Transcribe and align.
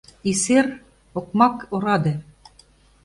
Исер— 0.29 0.65
окмак, 1.19 1.55
ораде. 1.75 2.13